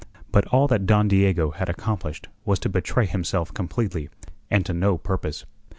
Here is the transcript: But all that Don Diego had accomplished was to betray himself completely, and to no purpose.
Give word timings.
But 0.31 0.47
all 0.47 0.67
that 0.69 0.87
Don 0.87 1.07
Diego 1.07 1.51
had 1.51 1.69
accomplished 1.69 2.27
was 2.43 2.57
to 2.61 2.69
betray 2.69 3.05
himself 3.05 3.53
completely, 3.53 4.09
and 4.49 4.65
to 4.65 4.73
no 4.73 4.97
purpose. 4.97 5.45